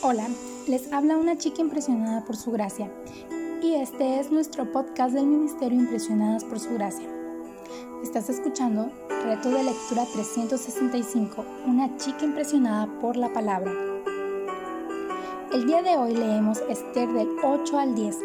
[0.00, 0.28] Hola,
[0.68, 2.88] les habla una chica impresionada por su gracia
[3.60, 7.08] y este es nuestro podcast del Ministerio Impresionadas por su gracia.
[8.04, 8.92] Estás escuchando
[9.24, 13.72] Reto de Lectura 365, una chica impresionada por la palabra.
[15.52, 18.18] El día de hoy leemos Esther del 8 al 10.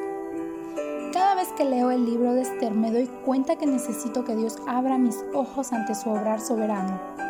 [1.11, 4.57] Cada vez que leo el libro de Esther me doy cuenta que necesito que Dios
[4.67, 7.22] abra mis ojos ante su obrar soberano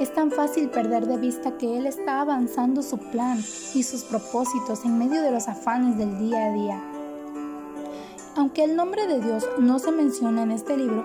[0.00, 3.38] es tan fácil perder de vista que Él está avanzando su plan
[3.74, 6.82] y sus propósitos en medio de los afanes del día a día.
[8.36, 11.04] Aunque el nombre de Dios no se menciona en este libro,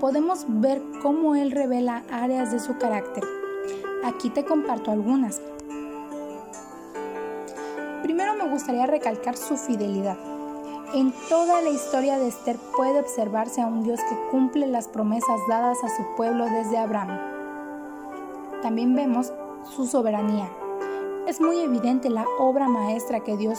[0.00, 3.24] podemos ver cómo Él revela áreas de su carácter.
[4.04, 5.40] Aquí te comparto algunas.
[8.02, 10.18] Primero me gustaría recalcar su fidelidad.
[10.94, 15.40] En toda la historia de Esther puede observarse a un Dios que cumple las promesas
[15.48, 17.33] dadas a su pueblo desde Abraham
[18.64, 19.30] también vemos
[19.76, 20.50] su soberanía.
[21.28, 23.58] Es muy evidente la obra maestra que Dios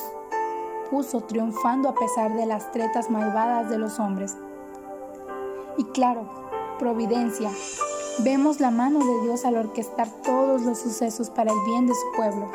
[0.90, 4.36] puso triunfando a pesar de las tretas malvadas de los hombres.
[5.78, 6.28] Y claro,
[6.80, 7.52] providencia.
[8.24, 12.16] Vemos la mano de Dios al orquestar todos los sucesos para el bien de su
[12.16, 12.50] pueblo.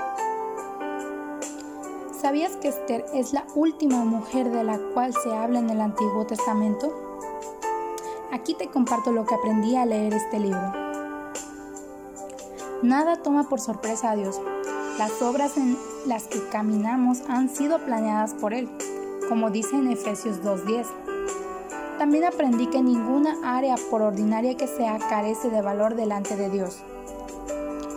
[2.20, 6.26] ¿Sabías que Esther es la última mujer de la cual se habla en el Antiguo
[6.26, 6.92] Testamento?
[8.32, 10.79] Aquí te comparto lo que aprendí al leer este libro.
[12.82, 14.40] Nada toma por sorpresa a Dios.
[14.98, 18.70] Las obras en las que caminamos han sido planeadas por Él,
[19.28, 20.86] como dice en Efesios 2.10.
[21.98, 26.78] También aprendí que ninguna área, por ordinaria que sea, carece de valor delante de Dios.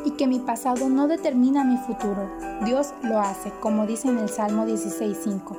[0.04, 2.30] Y que mi pasado no determina mi futuro.
[2.66, 5.58] Dios lo hace, como dice en el Salmo 16.5.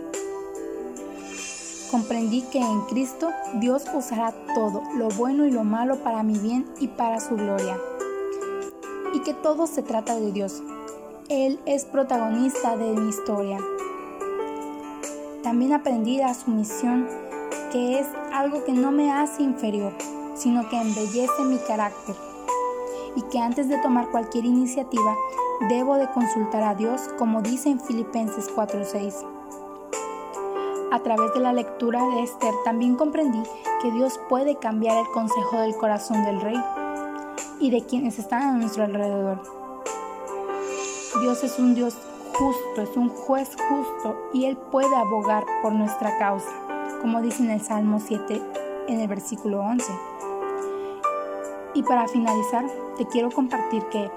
[1.90, 6.66] Comprendí que en Cristo Dios usará todo, lo bueno y lo malo para mi bien
[6.78, 7.78] y para su gloria
[9.14, 10.62] y que todo se trata de Dios.
[11.28, 13.58] Él es protagonista de mi historia.
[15.42, 17.08] También aprendí a su misión,
[17.70, 19.92] que es algo que no me hace inferior,
[20.34, 22.16] sino que embellece mi carácter.
[23.14, 25.14] Y que antes de tomar cualquier iniciativa,
[25.68, 29.14] debo de consultar a Dios, como dice en Filipenses 4:6.
[30.90, 33.42] A través de la lectura de Esther también comprendí
[33.80, 36.83] que Dios puede cambiar el consejo del corazón del rey
[37.64, 39.40] y de quienes están a nuestro alrededor.
[41.22, 41.96] Dios es un Dios
[42.34, 46.50] justo, es un juez justo y Él puede abogar por nuestra causa,
[47.00, 48.42] como dice en el Salmo 7
[48.88, 49.90] en el versículo 11.
[51.72, 52.66] Y para finalizar,
[52.98, 54.10] te quiero compartir que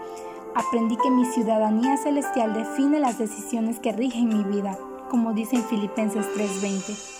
[0.53, 4.77] aprendí que mi ciudadanía celestial define las decisiones que rigen mi vida,
[5.09, 7.16] como dice en Filipenses 3:20.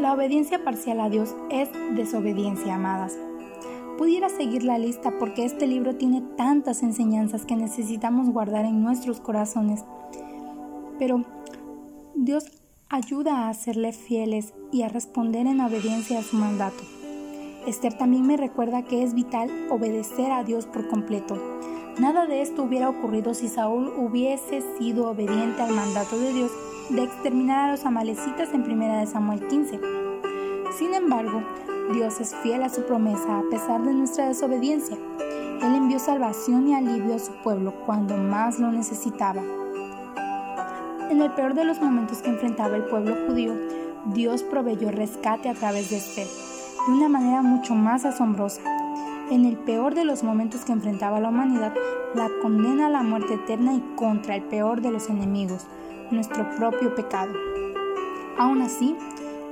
[0.00, 3.18] La obediencia parcial a Dios es desobediencia, amadas.
[3.98, 9.20] Pudiera seguir la lista porque este libro tiene tantas enseñanzas que necesitamos guardar en nuestros
[9.20, 9.84] corazones.
[10.98, 11.26] Pero
[12.14, 12.46] Dios
[12.88, 16.82] ayuda a serle fieles y a responder en obediencia a su mandato.
[17.66, 21.36] Esther también me recuerda que es vital obedecer a Dios por completo.
[22.00, 26.50] Nada de esto hubiera ocurrido si Saúl hubiese sido obediente al mandato de Dios
[26.88, 29.78] de exterminar a los amalecitas en 1 Samuel 15.
[30.78, 31.42] Sin embargo,
[31.92, 34.96] Dios es fiel a su promesa a pesar de nuestra desobediencia.
[35.60, 39.42] Él envió salvación y alivio a su pueblo cuando más lo necesitaba.
[41.10, 43.52] En el peor de los momentos que enfrentaba el pueblo judío,
[44.06, 46.28] Dios proveyó rescate a través de Esther,
[46.86, 48.79] de una manera mucho más asombrosa.
[49.30, 51.72] En el peor de los momentos que enfrentaba la humanidad,
[52.16, 55.66] la condena a la muerte eterna y contra el peor de los enemigos,
[56.10, 57.32] nuestro propio pecado.
[58.38, 58.96] Aún así,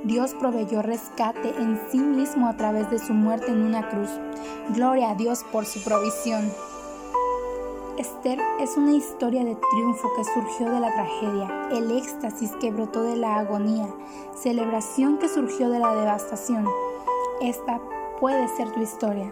[0.03, 4.09] Dios proveyó rescate en sí mismo a través de su muerte en una cruz.
[4.75, 6.51] Gloria a Dios por su provisión.
[7.97, 13.03] Esther es una historia de triunfo que surgió de la tragedia, el éxtasis que brotó
[13.03, 13.87] de la agonía,
[14.35, 16.65] celebración que surgió de la devastación.
[17.39, 17.79] Esta
[18.19, 19.31] puede ser tu historia.